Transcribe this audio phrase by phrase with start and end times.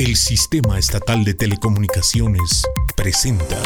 [0.00, 2.62] El Sistema Estatal de Telecomunicaciones
[2.96, 3.60] presenta.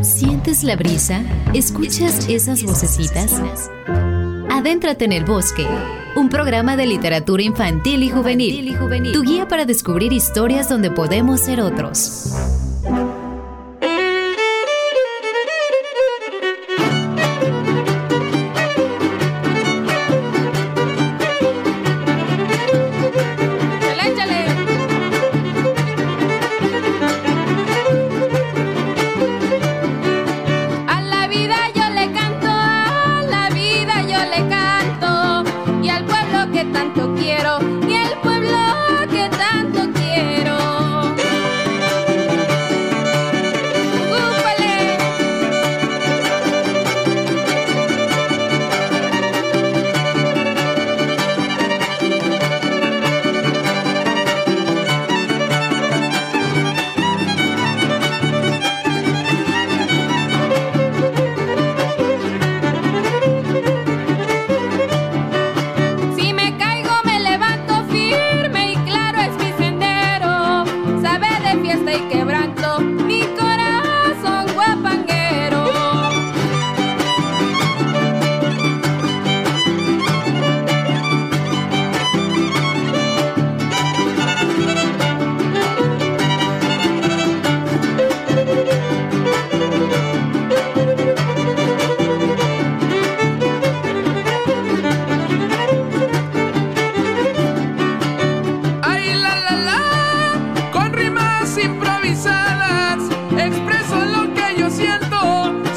[0.00, 1.22] ¿Sientes la brisa?
[1.52, 3.70] ¿Escuchas esas vocecitas?
[4.50, 5.66] Adéntrate en el bosque,
[6.16, 8.74] un programa de literatura infantil y juvenil,
[9.12, 12.32] tu guía para descubrir historias donde podemos ser otros.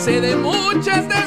[0.06, 1.25] de muchas de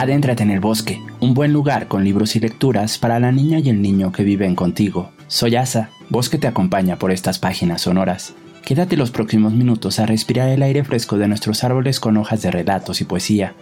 [0.00, 3.68] Adéntrate en el bosque, un buen lugar con libros y lecturas para la niña y
[3.68, 5.10] el niño que viven contigo.
[5.26, 8.32] Soy Asa, Bosque te acompaña por estas páginas sonoras.
[8.64, 12.50] Quédate los próximos minutos a respirar el aire fresco de nuestros árboles con hojas de
[12.50, 13.52] relatos y poesía.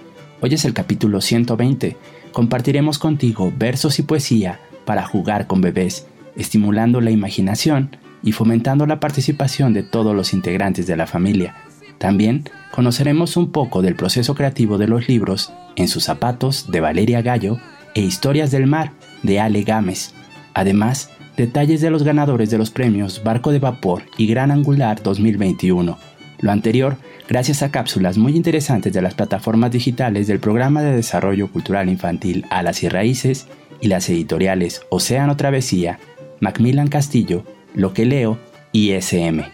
[0.40, 1.96] Hoy es el capítulo 120.
[2.30, 6.06] Compartiremos contigo versos y poesía para jugar con bebés,
[6.36, 11.56] estimulando la imaginación y fomentando la participación de todos los integrantes de la familia.
[11.98, 17.22] También conoceremos un poco del proceso creativo de los libros En sus zapatos de Valeria
[17.22, 17.58] Gallo
[17.94, 20.12] e Historias del Mar de Ale Gámez.
[20.52, 25.96] Además, detalles de los ganadores de los premios Barco de Vapor y Gran Angular 2021.
[26.40, 26.96] Lo anterior
[27.28, 32.44] gracias a cápsulas muy interesantes de las plataformas digitales del Programa de Desarrollo Cultural Infantil
[32.50, 33.46] Alas y Raíces
[33.80, 36.00] y las editoriales Océano Travesía,
[36.40, 38.36] Macmillan Castillo, Lo que leo
[38.72, 39.44] y SM.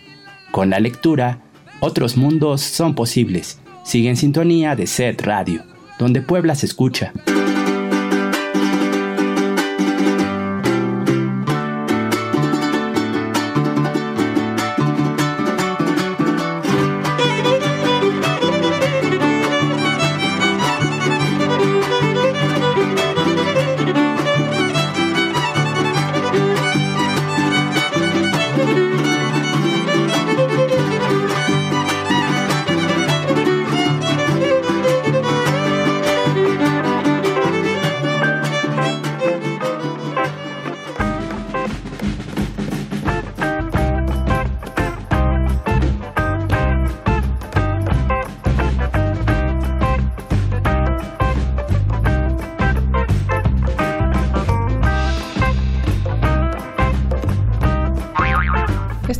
[0.52, 1.40] Con la lectura,
[1.80, 3.58] otros mundos son posibles.
[3.82, 5.64] Sigue en sintonía de Set Radio,
[5.98, 7.12] donde Puebla se escucha.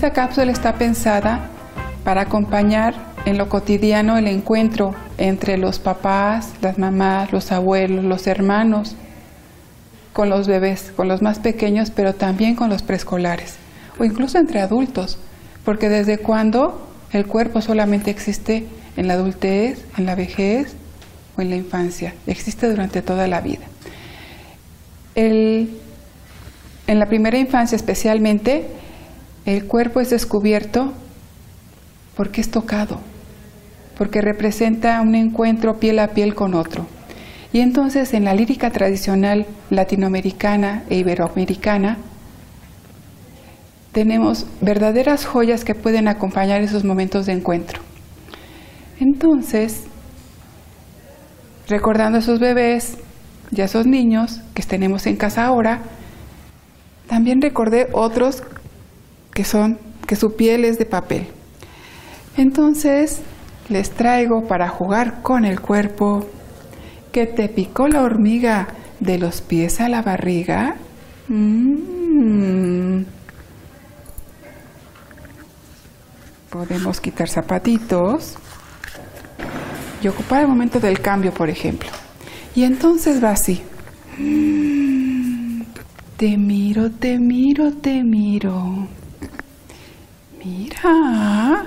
[0.05, 1.49] Esta cápsula está pensada
[2.05, 8.27] para acompañar en lo cotidiano el encuentro entre los papás, las mamás, los abuelos, los
[8.27, 8.97] hermanos,
[10.13, 13.55] con los bebés, con los más pequeños, pero también con los preescolares,
[13.99, 15.17] o incluso entre adultos,
[15.65, 18.67] porque desde cuando el cuerpo solamente existe
[18.99, 20.75] en la adultez, en la vejez
[21.39, 23.65] o en la infancia, existe durante toda la vida.
[25.15, 25.71] en
[26.87, 28.67] la primera infancia especialmente,
[29.47, 30.93] el cuerpo es descubierto
[32.17, 33.01] porque es tocado,
[33.99, 36.87] porque representa un encuentro piel a piel con otro.
[37.53, 41.99] Y entonces en la lírica tradicional latinoamericana e iberoamericana
[43.93, 47.81] tenemos verdaderas joyas que pueden acompañar esos momentos de encuentro.
[48.99, 49.85] Entonces,
[51.69, 52.99] recordando a esos bebés
[53.53, 55.83] y a esos niños que tenemos en casa ahora,
[57.07, 58.43] también recordé otros
[59.35, 61.29] que son que su piel es de papel.
[62.37, 63.21] Entonces,
[63.69, 66.27] les traigo para jugar con el cuerpo
[67.13, 68.69] que te picó la hormiga
[69.01, 70.77] de los pies a la barriga.
[71.29, 73.03] Mm.
[76.51, 78.35] Podemos quitar zapatitos
[80.03, 81.89] y ocupar el momento del cambio, por ejemplo.
[82.55, 83.63] Y entonces va así.
[84.19, 85.63] Mm.
[86.17, 88.87] Te miro, te miro, te miro.
[90.45, 91.65] Mira.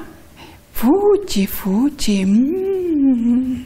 [0.71, 2.23] Fuchi, fuchi.
[2.25, 3.65] Mm.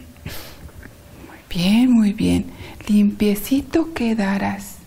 [1.28, 2.46] Muy bien, muy bien.
[2.88, 4.78] Limpiecito quedarás.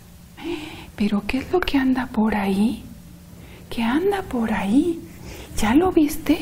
[0.97, 2.85] Pero ¿qué es lo que anda por ahí?
[3.69, 4.99] ¿Qué anda por ahí?
[5.59, 6.39] ¿Ya lo viste?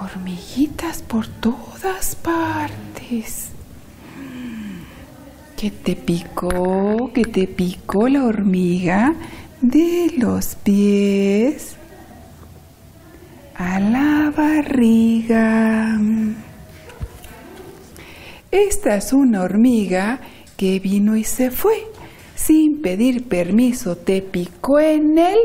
[0.00, 3.50] Hormiguitas por todas partes.
[5.56, 7.10] ¿Qué te picó?
[7.12, 9.14] ¿Qué te picó la hormiga
[9.60, 11.76] de los pies
[13.56, 15.98] a la barriga.
[18.50, 20.20] Esta es una hormiga
[20.56, 21.86] que vino y se fue.
[22.34, 25.38] Sin pedir permiso, te picó en el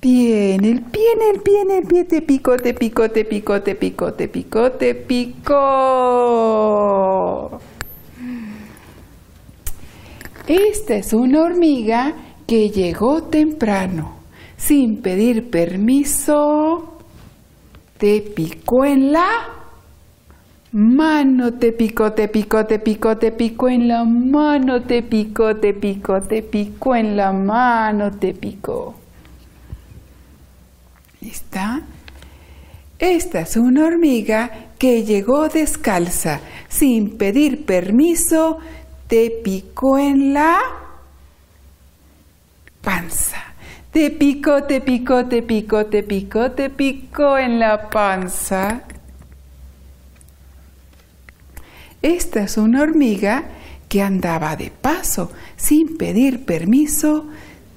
[0.00, 3.24] pie, en el pie, en el pie, en el pie, te picó, te picó, te
[3.24, 5.60] picó, te picó, te picó, te picó.
[10.46, 12.14] Esta es una hormiga
[12.46, 14.15] que llegó temprano
[14.56, 16.98] sin pedir permiso,
[17.98, 19.28] te picó en la
[20.72, 25.72] mano, te picó, te picó, te picó, te picó en la mano, te picó, te
[25.72, 28.94] picó, te picó en la mano, te picó.
[31.20, 31.82] ¿Está?
[32.98, 38.58] Esta es una hormiga que llegó descalza, sin pedir permiso,
[39.06, 40.58] te picó en la
[42.82, 43.45] panza.
[43.96, 48.82] Te picó, te picó, te picó, te picó, te picó en la panza.
[52.02, 53.44] Esta es una hormiga
[53.88, 57.24] que andaba de paso, sin pedir permiso,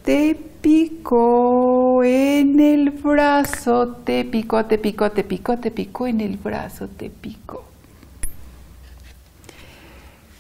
[0.04, 6.36] te picó en el brazo, te picó, te picó, te picó, te picó en el
[6.36, 7.64] brazo, te picó.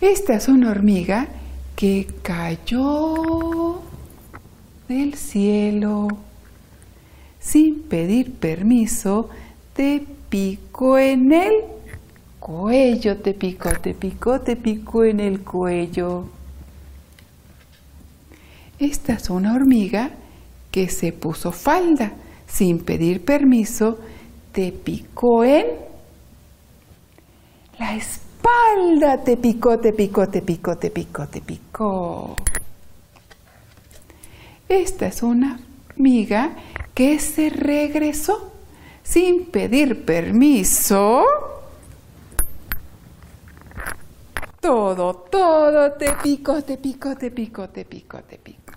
[0.02, 1.30] Esta es una hormiga
[1.78, 3.89] que cayó
[4.90, 6.08] del cielo.
[7.40, 9.30] Sin pedir permiso,
[9.74, 11.54] te picó en el
[12.40, 16.26] cuello, te picó, te picó, te picó en el cuello.
[18.80, 20.12] Esta es una hormiga
[20.72, 22.12] que se puso falda.
[22.48, 24.00] Sin pedir permiso,
[24.52, 25.68] te picó en
[27.78, 32.36] la espalda, te picó, te picó, te picó, te picó, te picó.
[34.70, 35.60] Esta es una
[35.98, 36.52] amiga
[36.94, 38.52] que se regresó
[39.02, 41.26] sin pedir permiso.
[44.62, 48.74] Todo, todo te pico, te pico, te pico, te pico, te pico.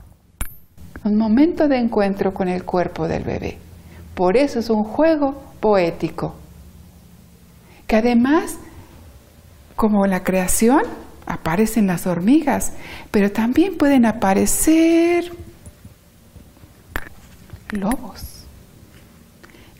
[1.04, 3.58] Un momento de encuentro con el cuerpo del bebé.
[4.14, 6.36] Por eso es un juego poético.
[7.86, 8.56] Que además,
[9.76, 10.84] como la creación,
[11.26, 12.72] aparecen las hormigas,
[13.10, 15.30] pero también pueden aparecer
[17.72, 18.44] lobos.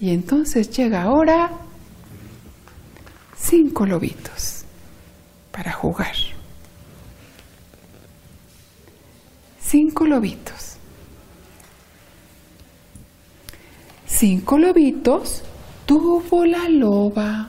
[0.00, 1.50] Y entonces llega ahora
[3.36, 4.64] cinco lobitos
[5.52, 6.14] para jugar.
[9.60, 10.76] Cinco lobitos.
[14.06, 15.42] Cinco lobitos
[15.86, 17.48] tuvo la loba.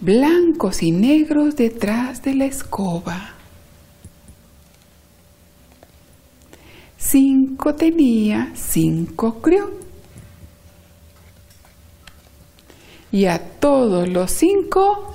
[0.00, 3.39] Blancos y negros detrás de la escoba.
[7.10, 9.68] Cinco tenía, cinco crió.
[13.10, 15.12] Y a todos los cinco,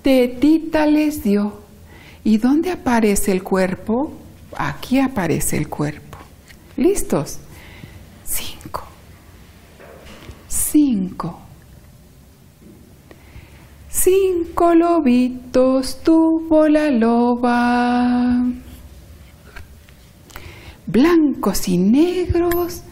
[0.00, 1.60] tetita les dio.
[2.24, 4.14] ¿Y dónde aparece el cuerpo?
[4.56, 6.16] Aquí aparece el cuerpo.
[6.78, 7.38] ¿Listos?
[8.24, 8.84] Cinco.
[10.48, 11.40] Cinco.
[13.90, 18.42] Cinco lobitos tuvo la loba,
[20.92, 22.82] blancos y negros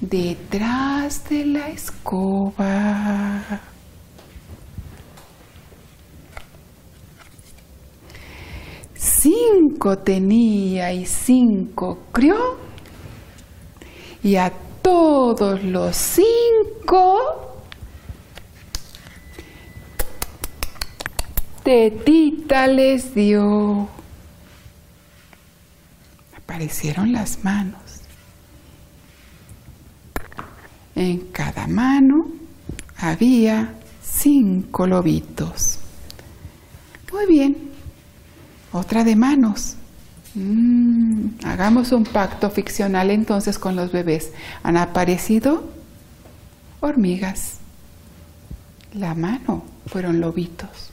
[0.00, 3.60] detrás de la escoba.
[8.94, 12.56] Cinco tenía y cinco crió,
[14.22, 17.18] y a todos los cinco
[21.62, 24.01] tetita les dio.
[26.52, 27.80] Aparecieron las manos.
[30.94, 32.26] En cada mano
[32.98, 35.78] había cinco lobitos.
[37.10, 37.56] Muy bien.
[38.70, 39.76] Otra de manos.
[40.34, 44.32] Mm, hagamos un pacto ficcional entonces con los bebés.
[44.62, 45.70] Han aparecido
[46.80, 47.60] hormigas.
[48.92, 50.90] La mano fueron lobitos.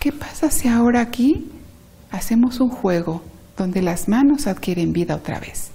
[0.00, 1.48] ¿Qué pasa si ahora aquí
[2.10, 3.22] hacemos un juego
[3.58, 5.70] donde las manos adquieren vida otra vez?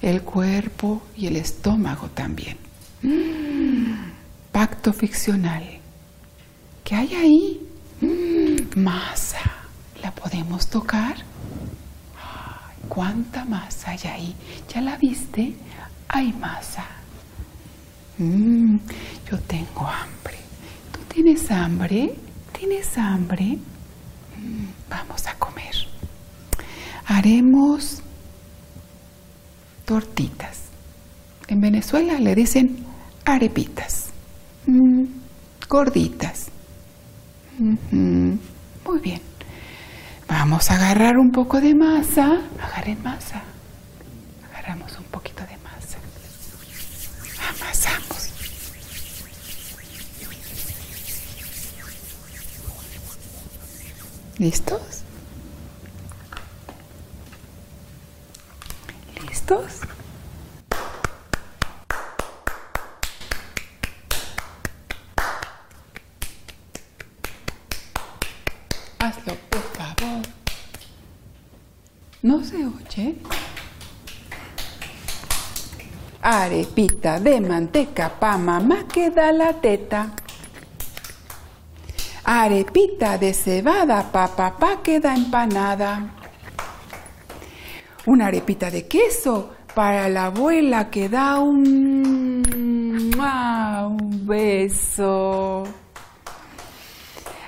[0.00, 2.56] El cuerpo y el estómago también.
[4.52, 5.64] Pacto ficcional.
[6.84, 7.66] ¿Qué hay ahí?
[8.00, 9.40] Mm, masa.
[10.02, 11.16] ¿La podemos tocar?
[12.88, 14.34] ¿Cuánta masa hay ahí?
[14.72, 15.54] ¿Ya la viste?
[16.08, 16.84] Hay masa.
[18.18, 18.76] Mm,
[19.30, 20.38] yo tengo hambre.
[20.92, 22.14] ¿Tú tienes hambre?
[22.58, 23.58] ¿Tienes hambre?
[24.36, 25.47] Mm, vamos a comer.
[27.08, 28.02] Haremos
[29.86, 30.58] tortitas.
[31.48, 32.84] En Venezuela le dicen
[33.24, 34.10] arepitas.
[34.66, 35.04] Mm,
[35.70, 36.48] gorditas.
[37.58, 39.22] Muy bien.
[40.28, 42.42] Vamos a agarrar un poco de masa.
[42.62, 43.42] Agarren masa.
[44.50, 45.96] Agarramos un poquito de masa.
[47.48, 48.28] Amasamos.
[54.36, 54.97] ¿Listos?
[68.98, 70.22] Hazlo, por favor.
[72.20, 73.16] ¿No se oye?
[76.20, 80.10] Arepita de manteca pa' mamá que da la teta.
[82.24, 86.17] Arepita de cebada, pa papá queda empanada.
[88.08, 92.42] Una arepita de queso para la abuela que da un,
[93.86, 95.64] un beso.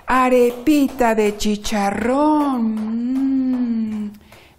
[0.07, 2.61] Arepita de chicharrón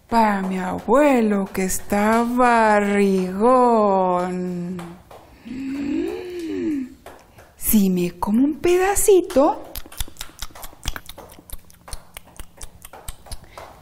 [0.10, 3.22] para mi abuelo que está barrigón.
[7.56, 9.71] Si me como un pedacito,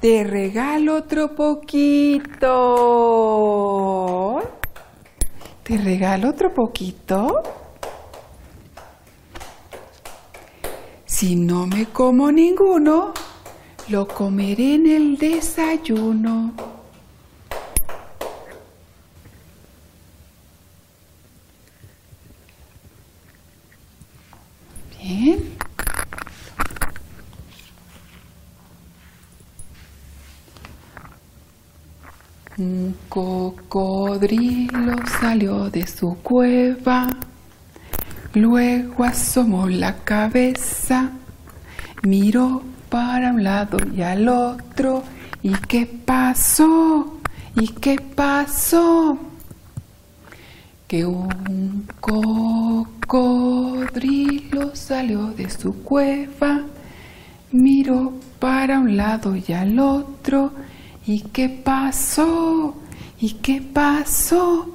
[0.02, 2.50] Te regalo otro poquito.
[5.62, 7.44] Te regalo otro poquito.
[11.06, 13.14] Si no me como ninguno,
[13.90, 16.54] lo comeré en el desayuno.
[24.98, 25.58] Bien.
[32.58, 32.96] Un
[34.20, 37.08] cocodrilo salió de su cueva,
[38.34, 41.12] luego asomó la cabeza,
[42.04, 45.06] miró para un lado y al otro,
[45.42, 47.22] ¿y qué pasó?
[47.56, 49.18] ¿Y qué pasó?
[50.86, 51.88] Que un
[53.08, 53.56] cocodrilo
[54.76, 56.66] salió de su cueva,
[57.54, 60.52] miró para un lado y al otro,
[61.10, 62.76] ¿Y qué pasó?
[63.22, 64.70] ¿Y qué pasó?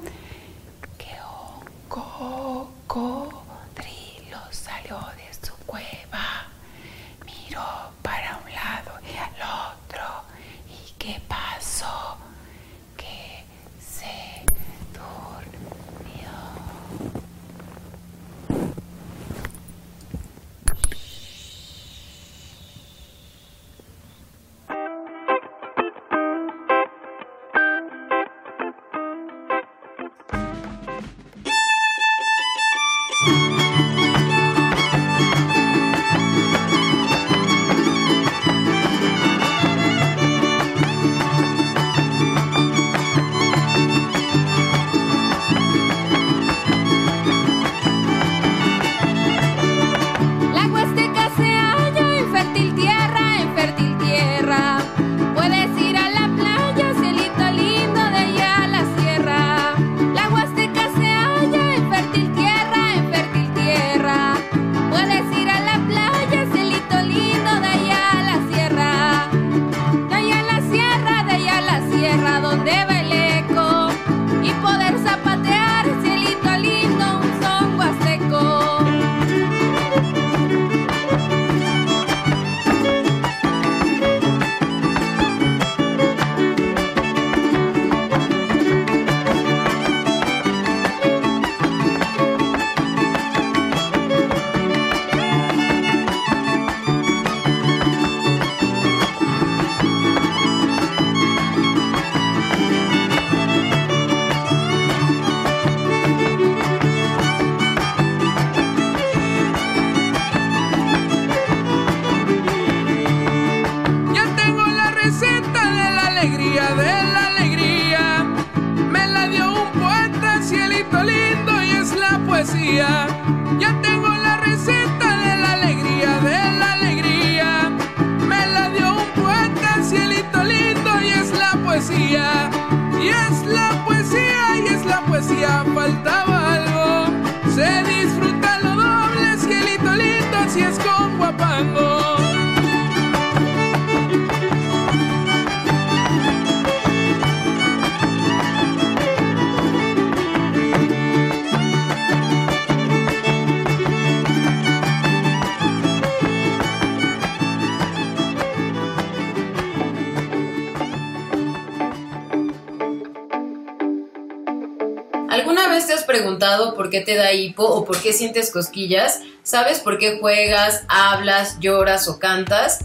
[166.35, 169.21] Preguntado por qué te da hipo o por qué sientes cosquillas?
[169.43, 172.79] ¿Sabes por qué juegas, hablas, lloras o cantas?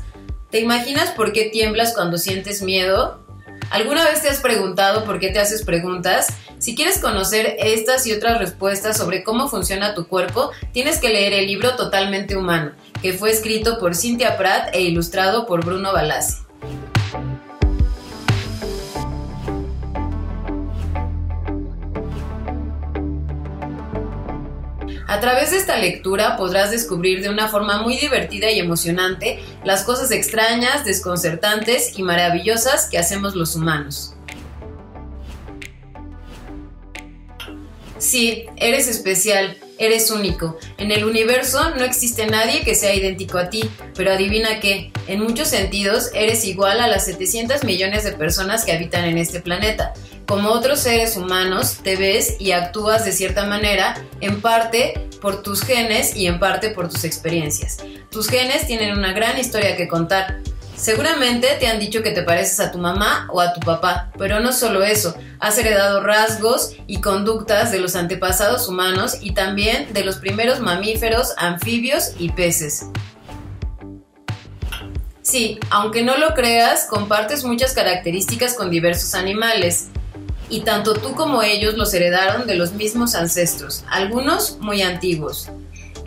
[0.50, 3.18] ¿Te imaginas por qué tiemblas cuando sientes miedo?
[3.70, 6.28] ¿Alguna vez te has preguntado por qué te haces preguntas?
[6.58, 11.32] Si quieres conocer estas y otras respuestas sobre cómo funciona tu cuerpo, tienes que leer
[11.32, 16.49] el libro Totalmente Humano, que fue escrito por Cynthia Pratt e ilustrado por Bruno Balassi.
[25.10, 29.82] A través de esta lectura podrás descubrir de una forma muy divertida y emocionante las
[29.82, 34.14] cosas extrañas, desconcertantes y maravillosas que hacemos los humanos.
[37.98, 40.58] Sí, eres especial, eres único.
[40.78, 45.20] En el universo no existe nadie que sea idéntico a ti, pero adivina qué, en
[45.20, 49.94] muchos sentidos eres igual a las 700 millones de personas que habitan en este planeta.
[50.26, 55.62] Como otros seres humanos, te ves y actúas de cierta manera, en parte por tus
[55.62, 57.78] genes y en parte por tus experiencias.
[58.10, 60.40] Tus genes tienen una gran historia que contar.
[60.80, 64.40] Seguramente te han dicho que te pareces a tu mamá o a tu papá, pero
[64.40, 70.04] no solo eso, has heredado rasgos y conductas de los antepasados humanos y también de
[70.04, 72.86] los primeros mamíferos, anfibios y peces.
[75.20, 79.88] Sí, aunque no lo creas, compartes muchas características con diversos animales
[80.48, 85.50] y tanto tú como ellos los heredaron de los mismos ancestros, algunos muy antiguos.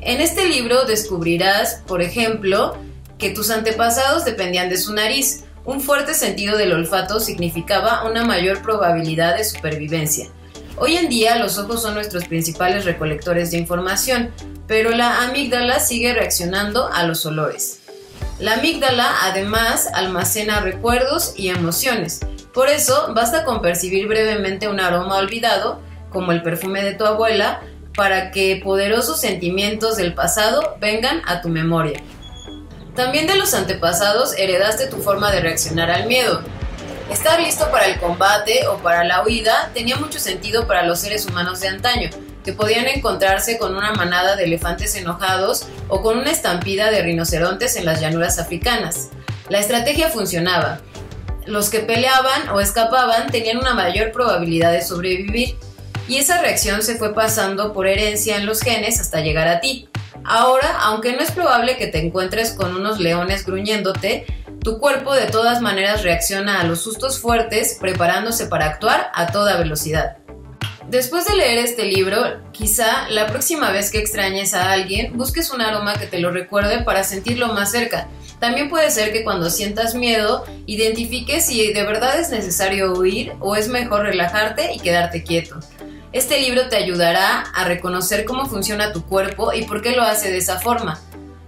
[0.01, 2.75] En este libro descubrirás, por ejemplo,
[3.23, 5.45] que tus antepasados dependían de su nariz.
[5.63, 10.27] Un fuerte sentido del olfato significaba una mayor probabilidad de supervivencia.
[10.75, 14.31] Hoy en día los ojos son nuestros principales recolectores de información,
[14.67, 17.79] pero la amígdala sigue reaccionando a los olores.
[18.39, 22.19] La amígdala además almacena recuerdos y emociones,
[22.53, 25.79] por eso, basta con percibir brevemente un aroma olvidado,
[26.12, 27.62] como el perfume de tu abuela,
[27.95, 32.03] para que poderosos sentimientos del pasado vengan a tu memoria.
[32.95, 36.41] También de los antepasados heredaste tu forma de reaccionar al miedo.
[37.10, 41.25] Estar listo para el combate o para la huida tenía mucho sentido para los seres
[41.25, 42.10] humanos de antaño,
[42.43, 47.75] que podían encontrarse con una manada de elefantes enojados o con una estampida de rinocerontes
[47.77, 49.10] en las llanuras africanas.
[49.49, 50.79] La estrategia funcionaba,
[51.45, 55.58] los que peleaban o escapaban tenían una mayor probabilidad de sobrevivir
[56.07, 59.89] y esa reacción se fue pasando por herencia en los genes hasta llegar a ti.
[60.25, 64.25] Ahora, aunque no es probable que te encuentres con unos leones gruñéndote,
[64.61, 69.57] tu cuerpo de todas maneras reacciona a los sustos fuertes preparándose para actuar a toda
[69.57, 70.17] velocidad.
[70.87, 75.61] Después de leer este libro, quizá la próxima vez que extrañes a alguien, busques un
[75.61, 78.07] aroma que te lo recuerde para sentirlo más cerca
[78.43, 83.55] también puede ser que cuando sientas miedo, identifiques si de verdad es necesario huir o
[83.55, 85.61] es mejor relajarte y quedarte quieto.
[86.13, 90.32] Este libro te ayudará a reconocer cómo funciona tu cuerpo y por qué lo hace
[90.32, 90.99] de esa forma.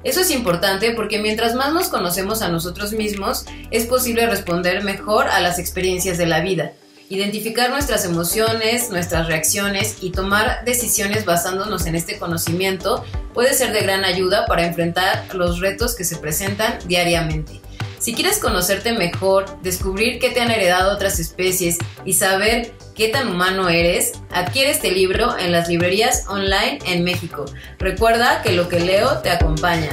[0.03, 5.27] Eso es importante porque mientras más nos conocemos a nosotros mismos, es posible responder mejor
[5.27, 6.73] a las experiencias de la vida
[7.09, 13.81] identificar nuestras emociones, nuestras reacciones y tomar decisiones basándonos en este conocimiento puede ser de
[13.81, 17.61] gran ayuda para enfrentar los retos que se presentan diariamente.
[17.99, 23.27] Si quieres conocerte mejor, descubrir qué te han heredado otras especies y saber qué tan
[23.27, 27.45] humano eres, adquiere este libro en las librerías online en México.
[27.77, 29.91] Recuerda que lo que leo te acompaña.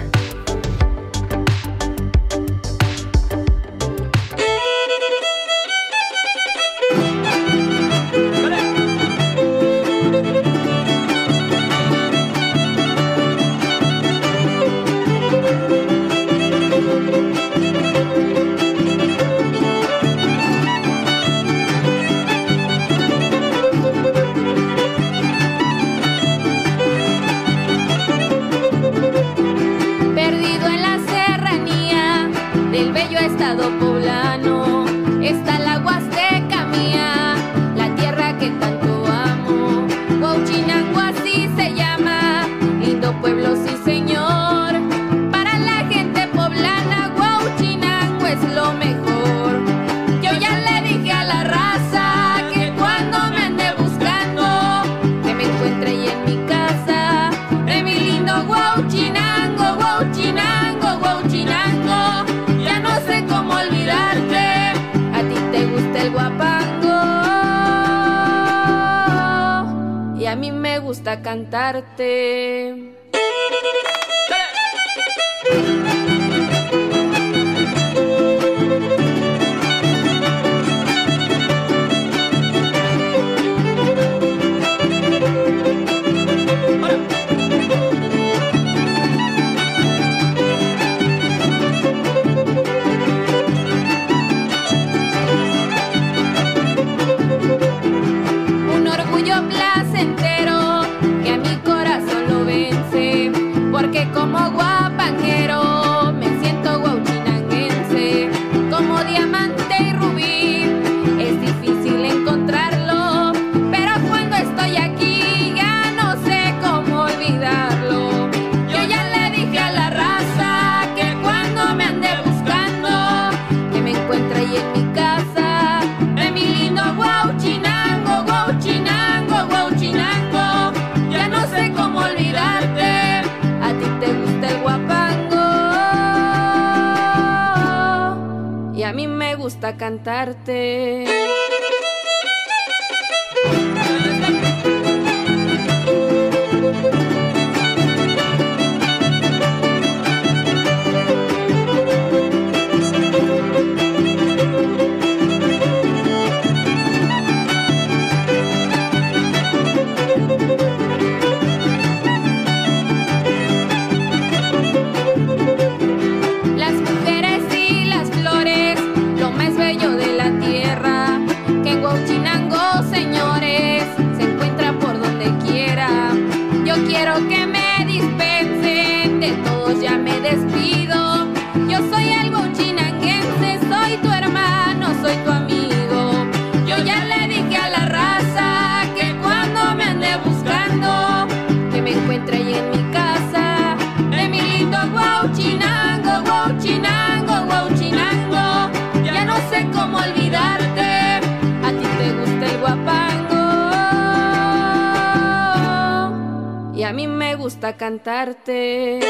[207.37, 209.01] Gusta cantarte.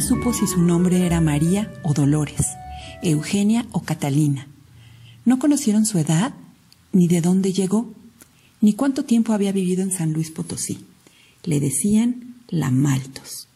[0.00, 2.46] Supo si su nombre era María o Dolores.
[3.02, 4.46] Eugenia o Catalina.
[5.24, 6.34] No conocieron su edad,
[6.92, 7.92] ni de dónde llegó,
[8.60, 10.86] ni cuánto tiempo había vivido en San Luis Potosí.
[11.44, 13.48] Le decían la Maltos,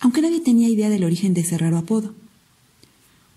[0.00, 2.14] aunque nadie tenía idea del origen de ese raro apodo.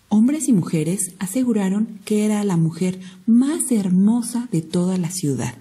[0.08, 5.56] Hombres y mujeres aseguraron que era la mujer más hermosa de toda la ciudad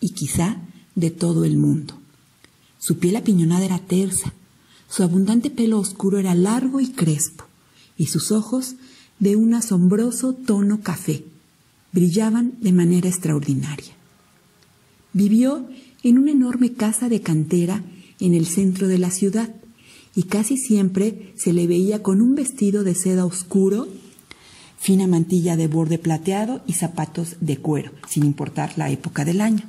[0.00, 0.56] y quizá
[0.94, 1.94] de todo el mundo.
[2.78, 4.32] Su piel apiñonada era tersa,
[4.88, 7.44] su abundante pelo oscuro era largo y crespo,
[7.96, 8.76] y sus ojos
[9.18, 11.24] de un asombroso tono café.
[11.92, 13.94] Brillaban de manera extraordinaria.
[15.12, 15.68] Vivió
[16.02, 17.82] en una enorme casa de cantera
[18.20, 19.54] en el centro de la ciudad
[20.14, 23.88] y casi siempre se le veía con un vestido de seda oscuro,
[24.78, 29.68] fina mantilla de borde plateado y zapatos de cuero, sin importar la época del año.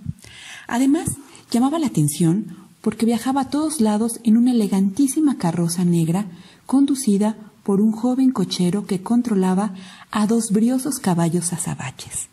[0.67, 1.09] Además,
[1.51, 6.25] llamaba la atención porque viajaba a todos lados en una elegantísima carroza negra
[6.65, 9.75] conducida por un joven cochero que controlaba
[10.09, 12.29] a dos briosos caballos azabaches.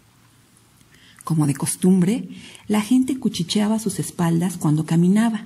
[1.25, 2.31] Como de costumbre,
[2.69, 5.45] la gente cuchicheaba sus espaldas cuando caminaba.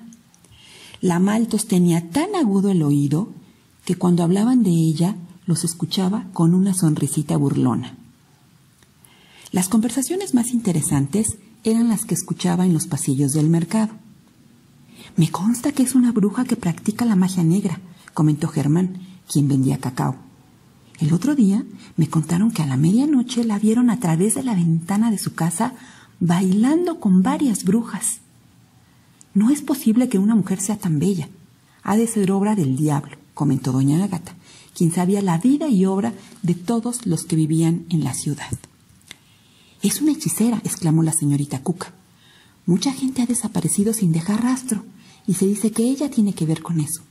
[1.00, 3.32] La Maltos tenía tan agudo el oído
[3.84, 7.96] que cuando hablaban de ella los escuchaba con una sonrisita burlona.
[9.50, 13.92] Las conversaciones más interesantes eran las que escuchaba en los pasillos del mercado.
[15.16, 17.80] Me consta que es una bruja que practica la magia negra,
[18.14, 18.98] comentó Germán,
[19.30, 20.16] quien vendía cacao.
[20.98, 21.64] El otro día
[21.96, 25.34] me contaron que a la medianoche la vieron a través de la ventana de su
[25.34, 25.74] casa
[26.20, 28.20] bailando con varias brujas.
[29.32, 31.28] No es posible que una mujer sea tan bella.
[31.82, 34.34] Ha de ser obra del diablo, comentó doña Agata,
[34.76, 38.50] quien sabía la vida y obra de todos los que vivían en la ciudad.
[39.82, 41.94] Es una hechicera, exclamó la señorita Cuca.
[42.66, 44.84] Mucha gente ha desaparecido sin dejar rastro,
[45.26, 47.02] y se dice que ella tiene que ver con eso.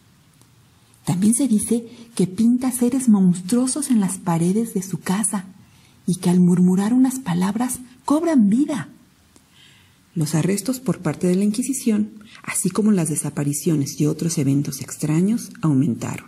[1.06, 5.45] También se dice que pinta seres monstruosos en las paredes de su casa
[6.06, 8.89] y que al murmurar unas palabras cobran vida.
[10.15, 12.12] Los arrestos por parte de la Inquisición,
[12.43, 16.28] así como las desapariciones y otros eventos extraños, aumentaron.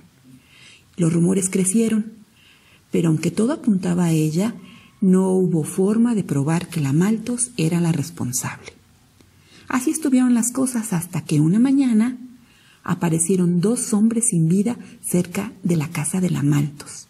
[0.97, 2.13] Los rumores crecieron,
[2.91, 4.55] pero aunque todo apuntaba a ella,
[5.01, 8.80] no hubo forma de probar que la Maltos era la responsable.
[9.71, 12.17] Así estuvieron las cosas hasta que una mañana
[12.83, 17.07] aparecieron dos hombres sin vida cerca de la casa de la Maltos.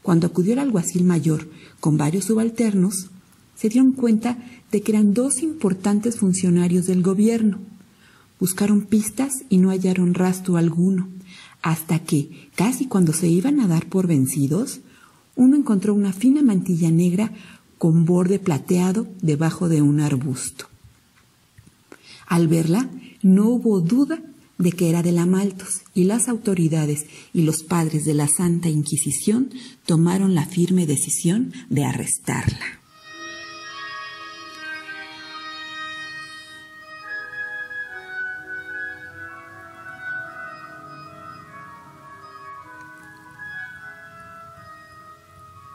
[0.00, 1.48] Cuando acudió el alguacil mayor
[1.80, 3.10] con varios subalternos,
[3.56, 4.38] se dieron cuenta
[4.70, 7.58] de que eran dos importantes funcionarios del gobierno.
[8.38, 11.08] Buscaron pistas y no hallaron rastro alguno,
[11.62, 14.82] hasta que, casi cuando se iban a dar por vencidos,
[15.34, 17.32] uno encontró una fina mantilla negra
[17.78, 20.71] con borde plateado debajo de un arbusto.
[22.26, 22.88] Al verla,
[23.22, 24.22] no hubo duda
[24.58, 28.68] de que era de la Maltos y las autoridades y los padres de la Santa
[28.68, 29.50] Inquisición
[29.86, 32.82] tomaron la firme decisión de arrestarla.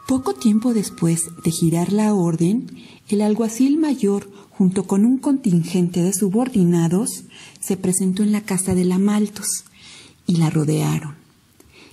[0.07, 2.71] Poco tiempo después de girar la orden,
[3.09, 7.25] el alguacil mayor, junto con un contingente de subordinados,
[7.59, 9.65] se presentó en la casa de la Maltos
[10.25, 11.15] y la rodearon.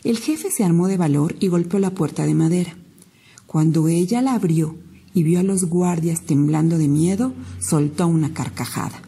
[0.03, 2.75] El jefe se armó de valor y golpeó la puerta de madera.
[3.47, 4.77] Cuando ella la abrió
[5.13, 9.03] y vio a los guardias temblando de miedo, soltó una carcajada.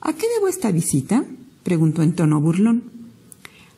[0.00, 1.24] ¿A qué debo esta visita?
[1.64, 2.84] preguntó en tono burlón.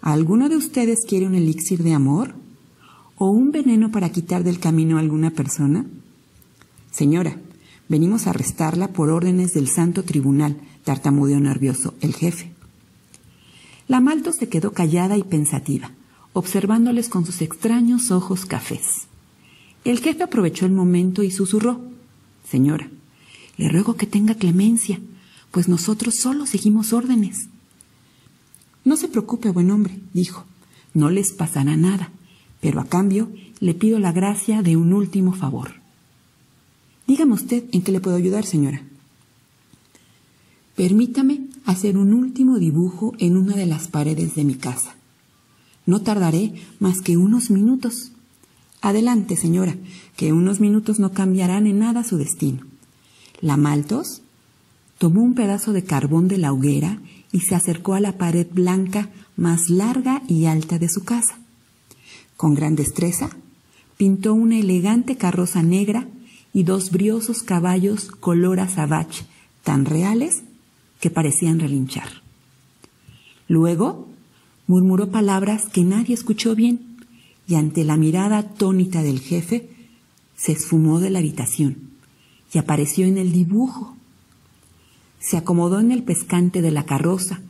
[0.02, 2.34] ¿Alguno de ustedes quiere un elixir de amor?
[3.18, 5.86] o un veneno para quitar del camino a alguna persona?
[6.90, 7.38] Señora,
[7.88, 12.52] venimos a arrestarla por órdenes del Santo Tribunal, tartamudeó nervioso el jefe.
[13.88, 15.90] La Malto se quedó callada y pensativa,
[16.32, 19.06] observándoles con sus extraños ojos cafés.
[19.84, 21.80] El jefe aprovechó el momento y susurró
[22.48, 22.90] Señora,
[23.56, 25.00] le ruego que tenga clemencia,
[25.50, 27.48] pues nosotros solo seguimos órdenes.
[28.84, 30.44] No se preocupe, buen hombre, dijo,
[30.94, 32.10] no les pasará nada
[32.60, 33.28] pero a cambio
[33.60, 35.74] le pido la gracia de un último favor.
[37.06, 38.82] Dígame usted en qué le puedo ayudar, señora.
[40.74, 44.94] Permítame hacer un último dibujo en una de las paredes de mi casa.
[45.86, 48.12] No tardaré más que unos minutos.
[48.82, 49.76] Adelante, señora,
[50.16, 52.60] que unos minutos no cambiarán en nada su destino.
[53.40, 54.22] La Maltos
[54.98, 57.00] tomó un pedazo de carbón de la hoguera
[57.32, 61.38] y se acercó a la pared blanca más larga y alta de su casa.
[62.36, 63.30] Con gran destreza,
[63.96, 66.06] pintó una elegante carroza negra
[66.56, 69.26] y dos briosos caballos color azabache,
[69.62, 70.42] tan reales
[71.00, 72.08] que parecían relinchar.
[73.46, 74.08] Luego
[74.66, 76.96] murmuró palabras que nadie escuchó bien
[77.46, 79.68] y ante la mirada atónita del jefe
[80.34, 81.90] se esfumó de la habitación
[82.50, 83.94] y apareció en el dibujo.
[85.20, 87.42] Se acomodó en el pescante de la carroza,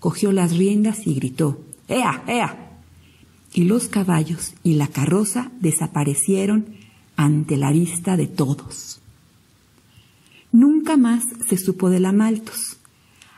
[0.00, 2.80] cogió las riendas y gritó ¡Ea, ea!
[3.54, 6.77] y los caballos y la carroza desaparecieron
[7.18, 9.00] ante la vista de todos.
[10.52, 12.76] Nunca más se supo de la Maltos,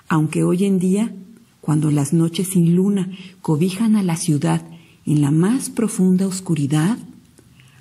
[0.07, 1.15] aunque hoy en día,
[1.63, 4.61] cuando las noches sin luna cobijan a la ciudad
[5.07, 6.99] en la más profunda oscuridad,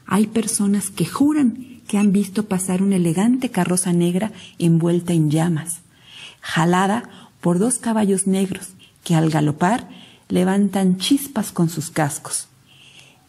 [0.05, 5.81] hay personas que juran que han visto pasar una elegante carroza negra envuelta en llamas,
[6.39, 7.09] jalada
[7.41, 8.69] por dos caballos negros
[9.03, 9.89] que al galopar
[10.29, 12.47] levantan chispas con sus cascos.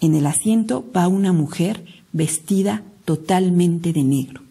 [0.00, 4.42] En el asiento va una mujer vestida totalmente de negro.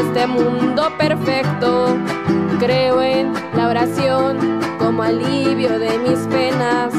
[0.00, 1.96] Este mundo perfecto.
[2.58, 6.92] Creo en la oración como alivio de mis penas,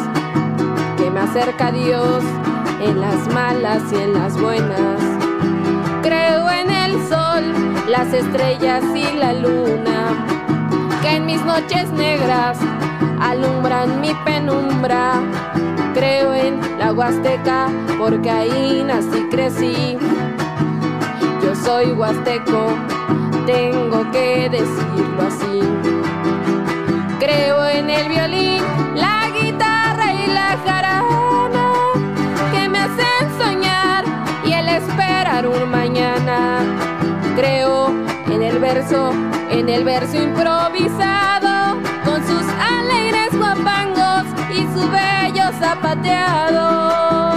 [0.98, 2.24] que me acerca a Dios
[2.80, 5.02] en las malas y en las buenas.
[6.04, 7.44] Creo en el sol,
[7.90, 10.26] las estrellas y la luna,
[11.02, 12.60] que en mis noches negras
[13.20, 15.22] alumbran mi penumbra.
[15.96, 19.98] Creo en la Huasteca porque ahí nací y crecí
[21.42, 22.68] yo soy huasteco,
[23.46, 25.62] tengo que decirlo así.
[27.20, 28.64] Creo en el violín,
[28.96, 31.74] la guitarra y la jarana
[32.52, 34.06] que me hacen soñar
[34.44, 36.60] y el esperar un mañana.
[37.36, 37.90] Creo
[38.28, 39.12] en el verso,
[39.50, 47.31] en el verso improvisado, con sus alegres guapangos y su bello zapateado.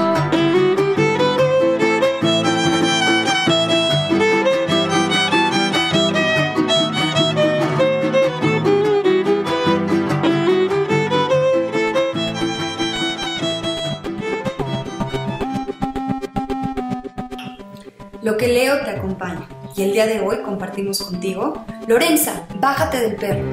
[18.49, 23.45] Leo te acompaña y el día de hoy compartimos contigo Lorenza, Bájate del perro,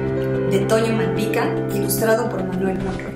[0.50, 3.12] de Toño Malpica, ilustrado por Manuel Monroy.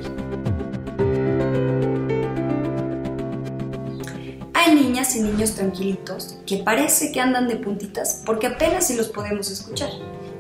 [4.55, 9.09] Hay niñas y niños tranquilitos que parece que andan de puntitas porque apenas si los
[9.09, 9.91] podemos escuchar.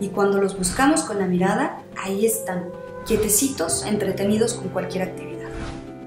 [0.00, 2.70] Y cuando los buscamos con la mirada, ahí están,
[3.06, 5.48] quietecitos, entretenidos con cualquier actividad.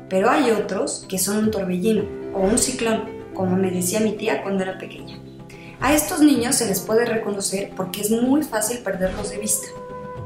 [0.10, 4.44] Pero hay otros que son un torbellino o un ciclón como me decía mi tía
[4.44, 5.18] cuando era pequeña.
[5.80, 9.66] A estos niños se les puede reconocer porque es muy fácil perderlos de vista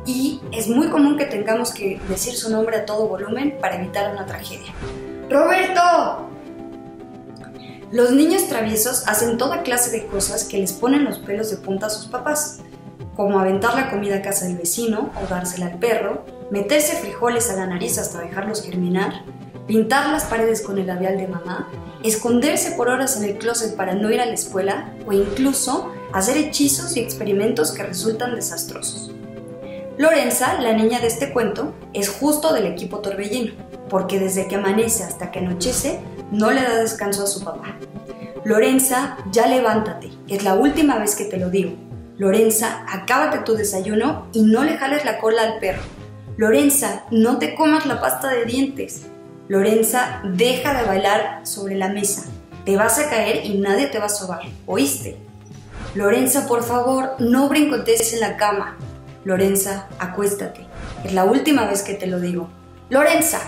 [0.03, 4.11] y es muy común que tengamos que decir su nombre a todo volumen para evitar
[4.11, 4.73] una tragedia.
[5.29, 6.27] ¡Roberto!
[7.91, 11.85] Los niños traviesos hacen toda clase de cosas que les ponen los pelos de punta
[11.85, 12.61] a sus papás,
[13.15, 17.57] como aventar la comida a casa del vecino o dársela al perro, meterse frijoles a
[17.57, 19.23] la nariz hasta dejarlos germinar,
[19.67, 21.69] pintar las paredes con el labial de mamá
[22.03, 26.37] esconderse por horas en el closet para no ir a la escuela o incluso hacer
[26.37, 29.11] hechizos y experimentos que resultan desastrosos.
[29.97, 33.53] Lorenza, la niña de este cuento, es justo del equipo torbellino,
[33.89, 35.99] porque desde que amanece hasta que anochece
[36.31, 37.77] no le da descanso a su papá.
[38.43, 41.71] Lorenza, ya levántate, es la última vez que te lo digo.
[42.17, 45.81] Lorenza, acábate tu desayuno y no le jales la cola al perro.
[46.35, 49.05] Lorenza, no te comas la pasta de dientes.
[49.49, 52.23] Lorenza, deja de bailar sobre la mesa.
[52.63, 54.41] Te vas a caer y nadie te va a sobar.
[54.65, 55.17] ¿Oíste?
[55.95, 58.77] Lorenza, por favor, no brincotes en la cama.
[59.25, 60.65] Lorenza, acuéstate.
[61.03, 62.49] Es la última vez que te lo digo.
[62.89, 63.39] Lorenza,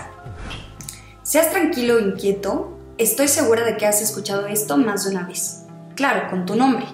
[1.22, 2.76] seas tranquilo e inquieto.
[2.98, 5.64] Estoy segura de que has escuchado esto más de una vez.
[5.94, 6.84] Claro, con tu nombre.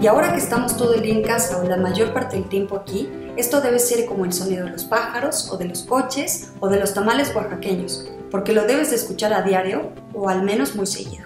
[0.00, 2.76] Y ahora que estamos todo el día en casa o la mayor parte del tiempo
[2.76, 6.68] aquí, esto debe ser como el sonido de los pájaros o de los coches o
[6.68, 10.86] de los tamales oaxaqueños, porque lo debes de escuchar a diario o al menos muy
[10.86, 11.24] seguido.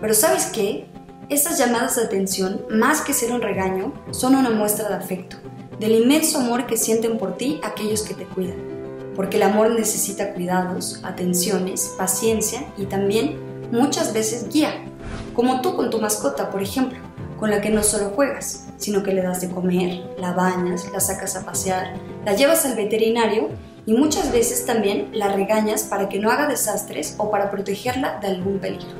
[0.00, 0.86] Pero ¿sabes qué?
[1.28, 5.36] Estas llamadas de atención, más que ser un regaño, son una muestra de afecto,
[5.78, 8.56] del inmenso amor que sienten por ti aquellos que te cuidan.
[9.14, 13.38] Porque el amor necesita cuidados, atenciones, paciencia y también
[13.70, 14.72] muchas veces guía,
[15.34, 16.98] como tú con tu mascota, por ejemplo,
[17.38, 21.00] con la que no solo juegas, sino que le das de comer, la bañas, la
[21.00, 21.92] sacas a pasear,
[22.24, 23.50] la llevas al veterinario
[23.88, 28.28] y muchas veces también la regañas para que no haga desastres o para protegerla de
[28.28, 28.98] algún peligro.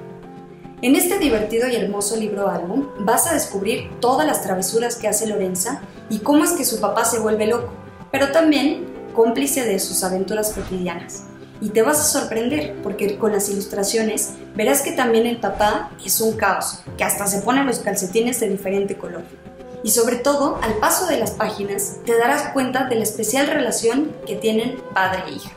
[0.81, 5.27] En este divertido y hermoso libro álbum vas a descubrir todas las travesuras que hace
[5.27, 7.75] Lorenza y cómo es que su papá se vuelve loco,
[8.11, 11.25] pero también cómplice de sus aventuras cotidianas.
[11.61, 16.19] Y te vas a sorprender porque con las ilustraciones verás que también el papá es
[16.23, 19.48] un caos, que hasta se pone los calcetines de diferente color
[19.83, 24.13] y sobre todo al paso de las páginas te darás cuenta de la especial relación
[24.27, 25.51] que tienen padre e hija.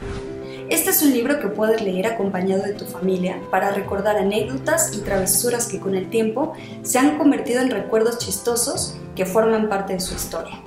[0.69, 4.99] Este es un libro que puedes leer acompañado de tu familia para recordar anécdotas y
[4.99, 9.99] travesuras que con el tiempo se han convertido en recuerdos chistosos que forman parte de
[9.99, 10.61] su historia.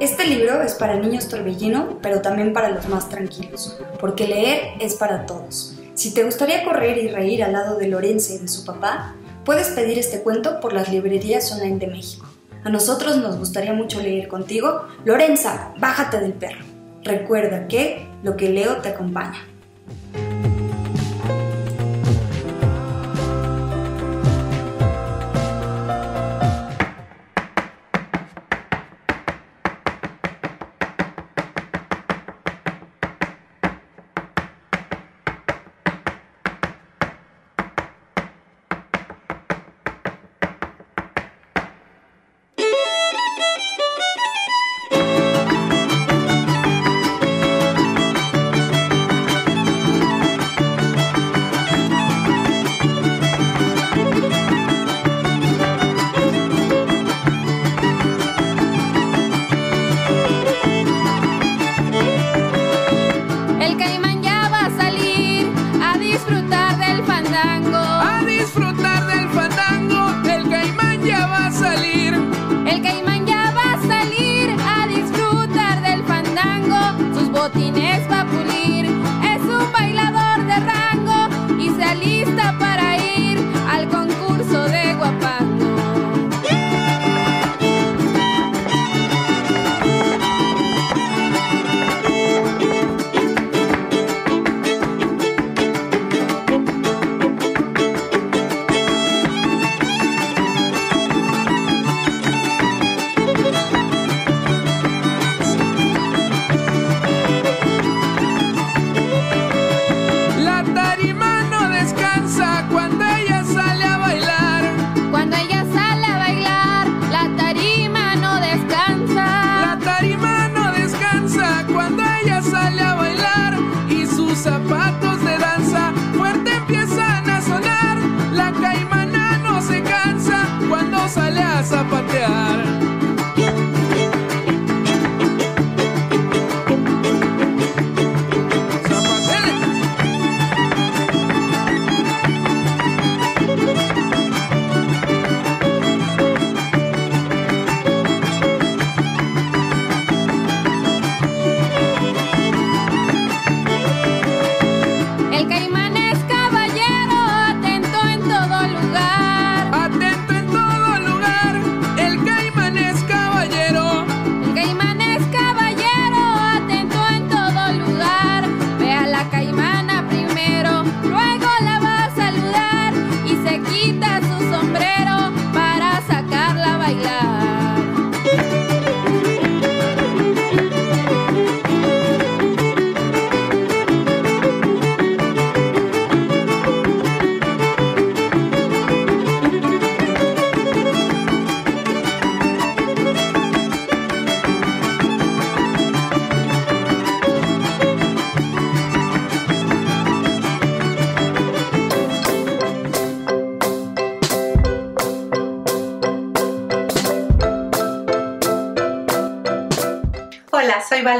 [0.00, 4.94] Este libro es para niños torbellino, pero también para los más tranquilos, porque leer es
[4.94, 5.74] para todos.
[5.92, 9.14] Si te gustaría correr y reír al lado de Lorenza y de su papá,
[9.50, 12.24] Puedes pedir este cuento por las librerías online de México.
[12.62, 14.86] A nosotros nos gustaría mucho leer contigo.
[15.04, 16.64] Lorenza, bájate del perro.
[17.02, 19.49] Recuerda que lo que leo te acompaña.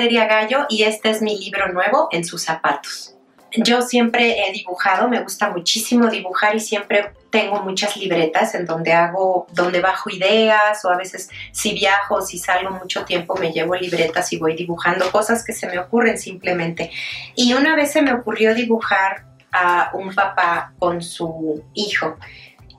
[0.08, 3.14] Gallo y este es mi libro nuevo, En sus zapatos.
[3.56, 8.92] Yo siempre he dibujado, me gusta muchísimo dibujar y siempre tengo muchas libretas en donde
[8.92, 13.74] hago, donde bajo ideas o a veces si viajo, si salgo mucho tiempo me llevo
[13.74, 16.90] libretas y voy dibujando cosas que se me ocurren simplemente.
[17.34, 22.16] Y una vez se me ocurrió dibujar a un papá con su hijo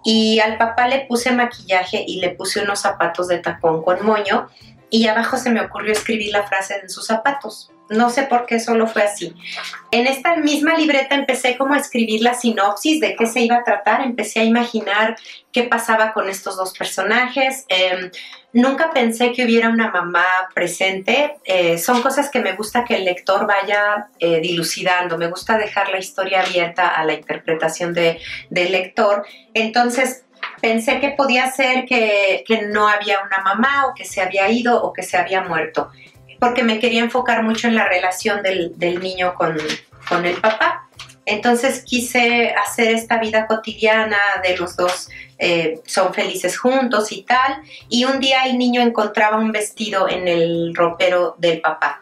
[0.04, 4.48] y al papá le puse maquillaje y le puse unos zapatos de tacón con moño
[4.92, 7.72] y abajo se me ocurrió escribir la frase en sus zapatos.
[7.90, 9.34] No sé por qué solo fue así.
[9.92, 13.64] En esta misma libreta empecé como a escribir la sinopsis de qué se iba a
[13.64, 15.18] tratar, empecé a imaginar
[15.52, 17.66] qué pasaba con estos dos personajes.
[17.68, 18.10] Em,
[18.54, 21.36] nunca pensé que hubiera una mamá presente.
[21.44, 25.90] Eh, son cosas que me gusta que el lector vaya eh, dilucidando, me gusta dejar
[25.90, 29.26] la historia abierta a la interpretación del lector.
[29.54, 30.24] Entonces,
[30.62, 34.94] pensé que podía ser que, no había una mamá o que se había ido o
[34.94, 35.92] que se había muerto,
[36.40, 39.58] porque me quería enfocar mucho en la relación del, niño con,
[40.08, 40.88] con, el papá.
[41.26, 47.62] Entonces quise hacer esta vida cotidiana de los dos, eh, son felices juntos y tal,
[47.90, 52.02] y un día el niño encontraba un vestido en el ropero del papá.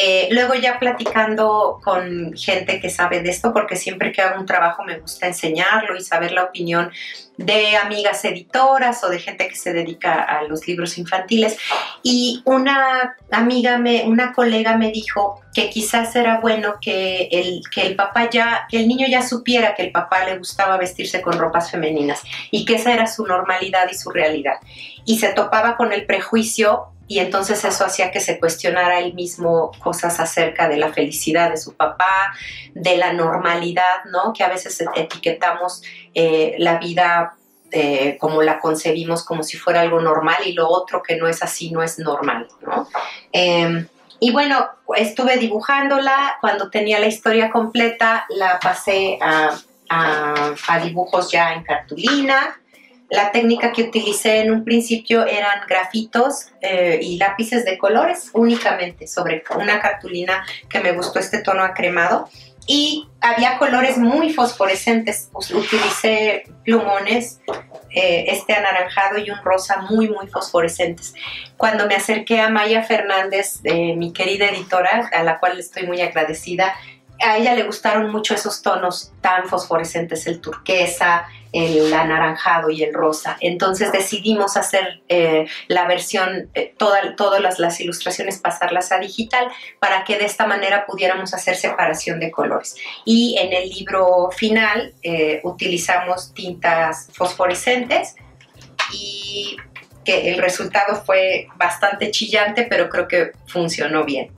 [0.00, 4.46] Eh, luego ya platicando con gente que sabe de esto, porque siempre que hago un
[4.46, 6.92] trabajo me gusta enseñarlo y saber la opinión
[7.36, 11.58] de amigas editoras o de gente que se dedica a los libros infantiles.
[12.04, 17.82] Y una amiga, me, una colega me dijo que quizás era bueno que el, que
[17.82, 21.32] el papá ya, que el niño ya supiera que el papá le gustaba vestirse con
[21.32, 22.22] ropas femeninas
[22.52, 24.60] y que esa era su normalidad y su realidad.
[25.04, 29.72] Y se topaba con el prejuicio y entonces eso hacía que se cuestionara él mismo
[29.78, 32.34] cosas acerca de la felicidad de su papá,
[32.74, 34.34] de la normalidad, ¿no?
[34.34, 35.82] Que a veces etiquetamos
[36.14, 37.34] eh, la vida
[37.72, 41.42] eh, como la concebimos, como si fuera algo normal y lo otro que no es
[41.42, 42.86] así no es normal, ¿no?
[43.32, 43.88] Em,
[44.20, 49.56] y bueno, estuve dibujándola, cuando tenía la historia completa la pasé a,
[49.88, 52.60] a dibujos ya en cartulina,
[53.10, 59.06] la técnica que utilicé en un principio eran grafitos eh, y lápices de colores únicamente
[59.06, 62.28] sobre una cartulina que me gustó este tono acremado
[62.66, 65.30] y había colores muy fosforescentes.
[65.34, 67.40] Utilicé plumones,
[67.94, 71.14] eh, este anaranjado y un rosa muy, muy fosforescentes.
[71.56, 76.74] Cuando me acerqué a Maya Fernández, mi querida editora, a la cual estoy muy agradecida,
[77.20, 82.94] a ella le gustaron mucho esos tonos tan fosforescentes, el turquesa, el anaranjado y el
[82.94, 83.36] rosa.
[83.40, 89.48] Entonces decidimos hacer eh, la versión, eh, todas las, ilustraciones pasarlas a digital
[89.78, 92.76] para que de esta manera pudiéramos hacer separación de colores.
[93.04, 98.14] Y en el libro final eh, utilizamos tintas fosforescentes
[98.92, 99.56] y
[100.04, 104.37] que el resultado fue bastante chillante, pero creo que funcionó bien.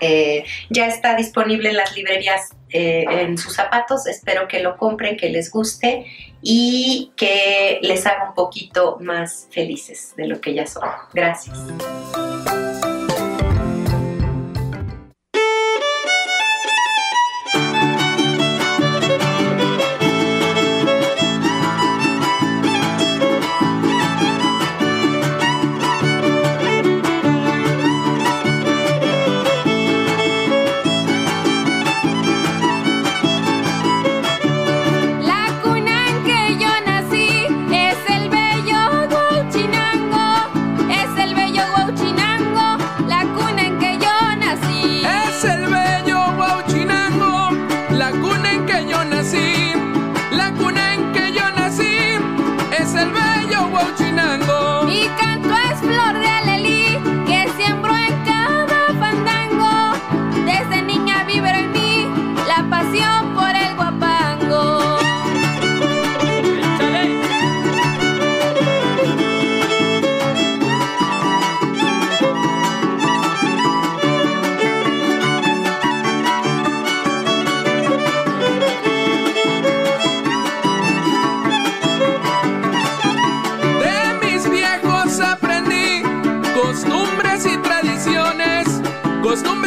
[0.00, 4.06] Ya está disponible en las librerías en sus zapatos.
[4.06, 6.06] Espero que lo compren, que les guste
[6.42, 10.88] y que les haga un poquito más felices de lo que ya son.
[11.12, 11.56] Gracias.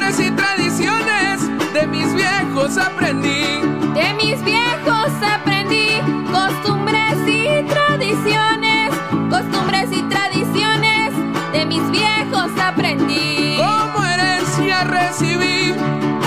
[0.07, 3.59] costumbres y tradiciones de mis viejos aprendí.
[3.93, 5.99] De mis viejos aprendí
[6.31, 8.91] costumbres y tradiciones,
[9.29, 11.13] costumbres y tradiciones
[11.51, 13.57] de mis viejos aprendí.
[13.57, 15.73] Como herencia recibí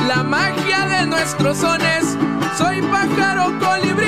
[0.08, 2.18] la magia de nuestros sones,
[2.58, 3.99] soy pájaro colibrí.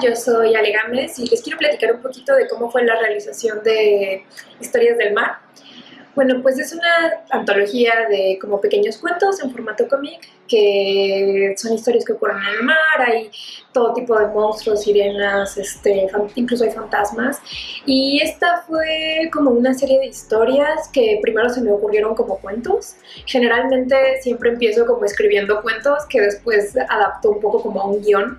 [0.00, 3.62] Yo soy Ale Gámez y les quiero platicar un poquito de cómo fue la realización
[3.62, 4.24] de
[4.60, 5.38] Historias del Mar.
[6.14, 12.04] Bueno, pues es una antología de como pequeños cuentos en formato cómic, que son historias
[12.04, 12.76] que ocurren en el mar,
[13.06, 13.30] hay
[13.72, 17.40] todo tipo de monstruos, sirenas, este, incluso hay fantasmas.
[17.86, 22.96] Y esta fue como una serie de historias que primero se me ocurrieron como cuentos.
[23.24, 28.38] Generalmente siempre empiezo como escribiendo cuentos que después adapto un poco como a un guion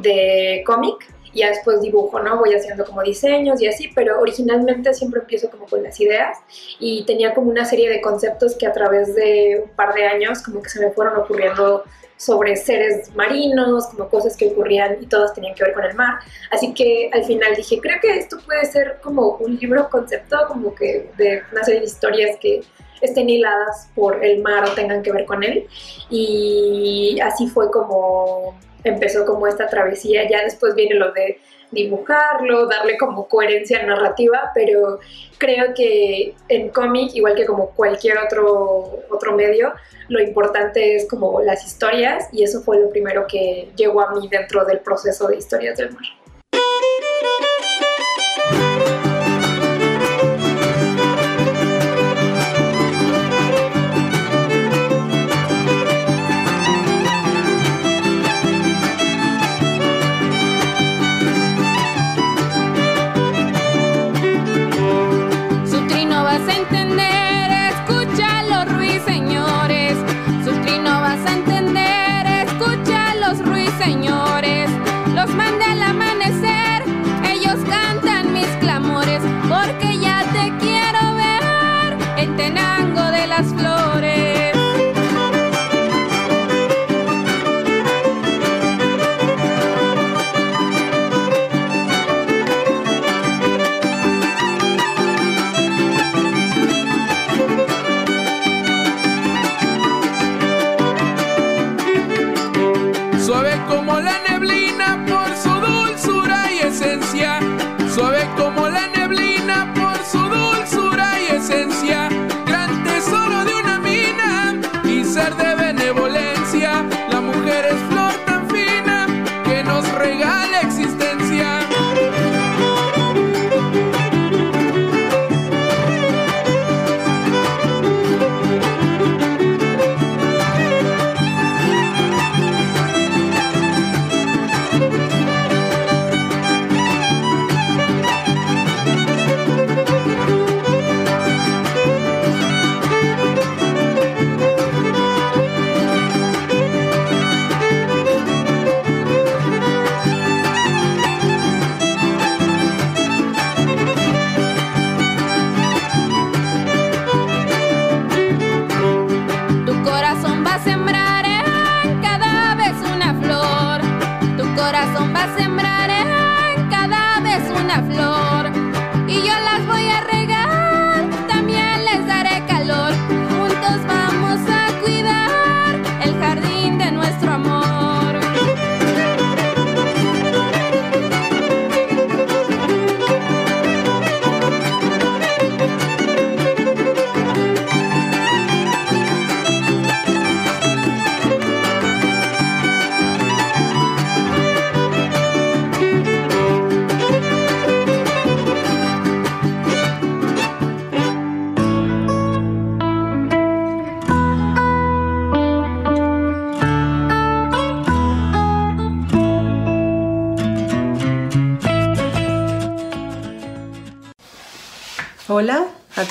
[0.00, 2.38] de cómic y ya después dibujo, ¿no?
[2.38, 6.38] Voy haciendo como diseños y así, pero originalmente siempre empiezo como con las ideas
[6.80, 10.42] y tenía como una serie de conceptos que a través de un par de años
[10.42, 11.84] como que se me fueron ocurriendo
[12.16, 16.20] sobre seres marinos, como cosas que ocurrían y todas tenían que ver con el mar.
[16.50, 20.74] Así que al final dije, creo que esto puede ser como un libro concepto, como
[20.74, 22.62] que de una serie de historias que
[23.02, 25.66] estén hiladas por el mar o tengan que ver con él.
[26.08, 32.96] Y así fue como empezó como esta travesía, ya después viene lo de dibujarlo, darle
[32.96, 35.00] como coherencia narrativa, pero
[35.38, 39.72] creo que en cómic, igual que como cualquier otro, otro medio,
[40.08, 44.28] lo importante es como las historias y eso fue lo primero que llegó a mí
[44.28, 46.04] dentro del proceso de historias del mar.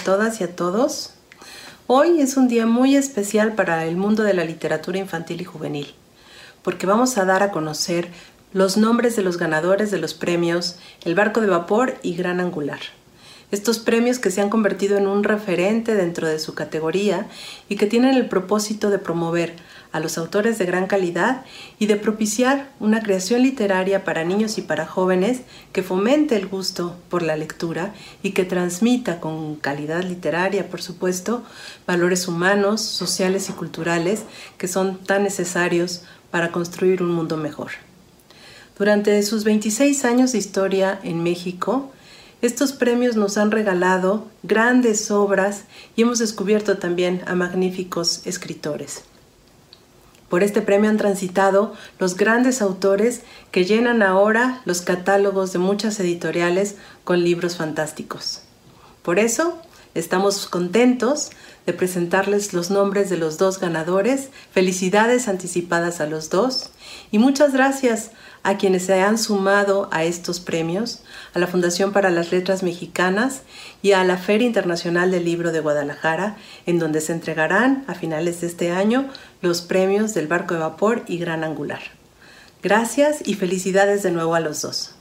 [0.06, 1.16] Todas y a todos.
[1.88, 5.96] Hoy es un día muy especial para el mundo de la literatura infantil y juvenil,
[6.62, 8.10] porque vamos a dar a conocer
[8.54, 12.82] los nombres de los ganadores de los premios El Barco de Vapor y Gran Angular.
[13.50, 17.26] Estos premios que se han convertido en un referente dentro de su categoría
[17.68, 19.56] y que tienen el propósito de promover
[19.96, 21.46] a los autores de gran calidad
[21.80, 26.98] y de propiciar una creación literaria para niños y para jóvenes que fomente el gusto
[27.08, 31.44] por la lectura y que transmita con calidad literaria, por supuesto,
[31.88, 34.24] valores humanos, sociales y culturales
[34.58, 37.72] que son tan necesarios para construir un mundo mejor.
[38.78, 41.94] Durante sus 26 años de historia en México,
[42.42, 45.64] estos premios nos han regalado grandes obras
[45.96, 49.06] y hemos descubierto también a magníficos escritores.
[50.30, 53.22] Por este premio han transitado los grandes autores
[53.52, 58.42] que llenan ahora los catálogos de muchas editoriales con libros fantásticos.
[59.04, 59.60] Por eso,
[59.94, 61.30] estamos contentos
[61.66, 64.30] de presentarles los nombres de los dos ganadores.
[64.52, 66.72] Felicidades anticipadas a los dos
[67.12, 68.12] y muchas gracias
[68.46, 71.02] a quienes se han sumado a estos premios,
[71.34, 73.42] a la Fundación para las Letras Mexicanas
[73.82, 76.38] y a la Feria Internacional del Libro de Guadalajara,
[76.68, 79.08] en donde se entregarán a finales de este año
[79.42, 81.82] los premios del barco de vapor y gran angular.
[82.62, 84.94] Gracias y felicidades de nuevo a los dos.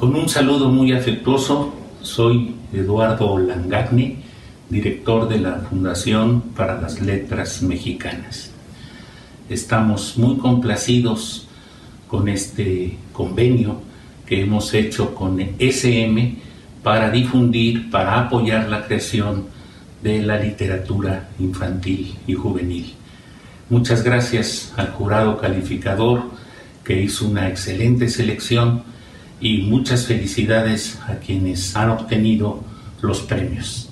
[0.00, 4.22] Con un saludo muy afectuoso, soy Eduardo Langagne,
[4.70, 8.47] director de la Fundación para las Letras Mexicanas.
[9.48, 11.46] Estamos muy complacidos
[12.06, 13.80] con este convenio
[14.26, 16.36] que hemos hecho con SM
[16.82, 19.46] para difundir, para apoyar la creación
[20.02, 22.94] de la literatura infantil y juvenil.
[23.70, 26.24] Muchas gracias al jurado calificador
[26.84, 28.82] que hizo una excelente selección
[29.40, 32.62] y muchas felicidades a quienes han obtenido
[33.00, 33.87] los premios.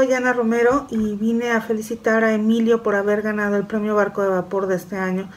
[0.00, 4.22] Soy Ana Romero y vine a felicitar a Emilio por haber ganado el premio Barco
[4.22, 5.28] de Vapor de este año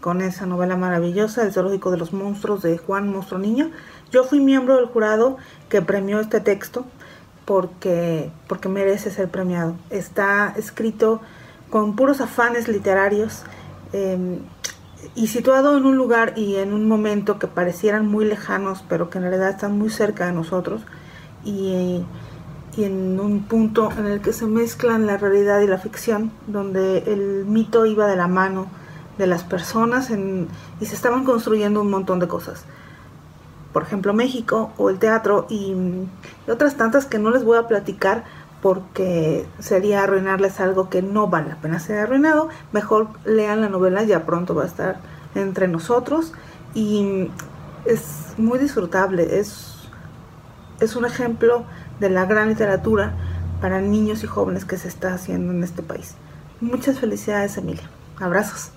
[0.00, 3.70] con esa novela maravillosa, El Zoológico de los Monstruos de Juan Monstruo Niño.
[4.10, 5.36] Yo fui miembro del jurado
[5.68, 6.84] que premió este texto
[7.44, 9.76] porque, porque merece ser premiado.
[9.88, 11.20] Está escrito
[11.70, 13.44] con puros afanes literarios
[13.92, 14.40] em,
[15.14, 19.18] y situado en un lugar y en un momento que parecieran muy lejanos, pero que
[19.18, 20.82] en realidad están muy cerca de nosotros.
[21.44, 22.02] Y,
[22.78, 26.98] y en un punto en el que se mezclan la realidad y la ficción, donde
[27.12, 28.68] el mito iba de la mano
[29.18, 32.66] de las personas y se estaban construyendo un montón de cosas.
[33.72, 35.74] Por ejemplo, México o el teatro y,
[36.48, 38.22] otras tantas que no les voy a platicar
[38.62, 42.48] porque sería arruinarles algo que no vale la pena ser arruinado.
[42.70, 45.00] Mejor lean la novela, ya pronto va a estar
[45.34, 46.32] entre nosotros
[46.74, 47.28] y
[47.86, 49.74] es muy disfrutable, es,
[50.78, 51.64] es un ejemplo
[52.00, 53.14] de la gran literatura
[53.60, 56.14] para niños y jóvenes que se está haciendo en este país.
[56.60, 57.88] Muchas felicidades, Emilia.
[58.18, 58.72] Abrazos.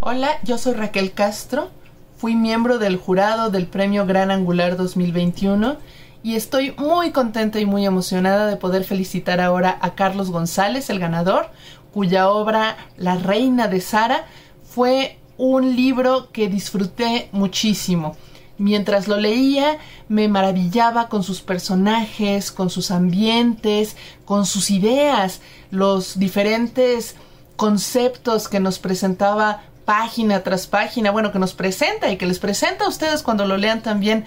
[0.00, 1.68] Hola, yo soy Raquel Castro.
[2.16, 5.76] Fui miembro del jurado del Premio Gran Angular 2021
[6.22, 10.98] y estoy muy contenta y muy emocionada de poder felicitar ahora a Carlos González, el
[10.98, 11.50] ganador,
[11.96, 14.26] cuya obra La Reina de Sara
[14.68, 18.18] fue un libro que disfruté muchísimo.
[18.58, 25.40] Mientras lo leía me maravillaba con sus personajes, con sus ambientes, con sus ideas,
[25.70, 27.16] los diferentes
[27.56, 32.84] conceptos que nos presentaba página tras página, bueno, que nos presenta y que les presenta
[32.84, 34.26] a ustedes cuando lo lean también,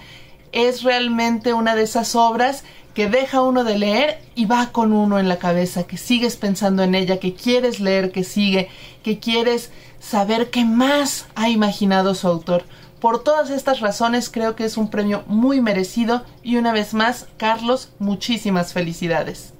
[0.52, 5.18] es realmente una de esas obras que deja uno de leer y va con uno
[5.18, 8.68] en la cabeza, que sigues pensando en ella, que quieres leer, que sigue,
[9.02, 9.70] que quieres
[10.00, 12.64] saber qué más ha imaginado su autor.
[13.00, 17.26] Por todas estas razones creo que es un premio muy merecido y una vez más,
[17.36, 19.54] Carlos, muchísimas felicidades.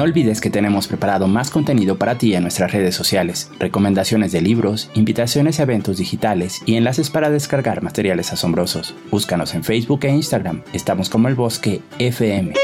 [0.00, 4.40] No olvides que tenemos preparado más contenido para ti en nuestras redes sociales, recomendaciones de
[4.40, 8.94] libros, invitaciones a eventos digitales y enlaces para descargar materiales asombrosos.
[9.10, 12.54] Búscanos en Facebook e Instagram, estamos como el bosque FM.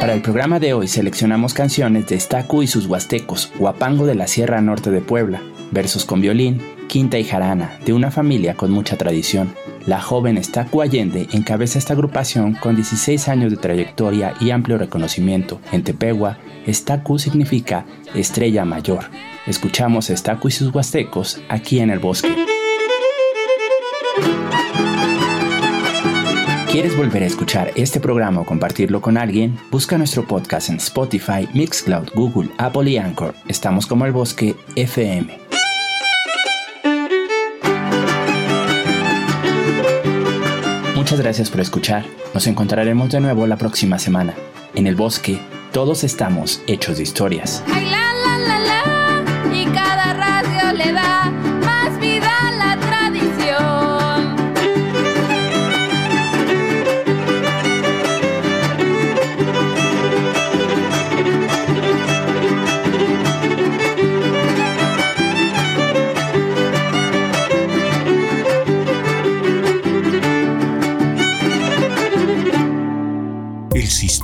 [0.00, 4.26] Para el programa de hoy seleccionamos canciones de Estacu y sus huastecos, Huapango de la
[4.26, 6.60] Sierra Norte de Puebla, versos con violín,
[6.92, 9.54] quinta y jarana, de una familia con mucha tradición.
[9.86, 15.58] La joven Estacu Allende encabeza esta agrupación con 16 años de trayectoria y amplio reconocimiento.
[15.72, 16.36] En Tepehua,
[16.66, 19.04] Estacu significa estrella mayor.
[19.46, 22.28] Escuchamos Estacu y sus huastecos aquí en el bosque.
[26.70, 29.58] ¿Quieres volver a escuchar este programa o compartirlo con alguien?
[29.70, 33.34] Busca nuestro podcast en Spotify, Mixcloud, Google, Apple y Anchor.
[33.48, 35.41] Estamos como el bosque FM.
[41.12, 42.06] Muchas gracias por escuchar.
[42.32, 44.32] Nos encontraremos de nuevo la próxima semana.
[44.74, 45.38] En el bosque,
[45.70, 47.62] todos estamos hechos de historias.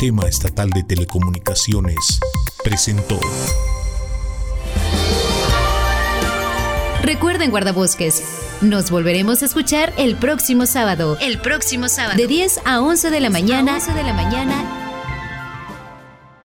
[0.09, 2.19] Sistema Estatal de Telecomunicaciones
[2.65, 3.21] presentó.
[7.03, 8.23] Recuerden, guardabosques,
[8.63, 11.19] nos volveremos a escuchar el próximo sábado.
[11.21, 12.17] El próximo sábado.
[12.17, 13.75] De 10 a 11 de la mañana.
[13.75, 14.88] 11 de la mañana